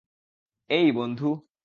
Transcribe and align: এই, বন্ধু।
এই, 0.69 0.87
বন্ধু। 0.91 1.27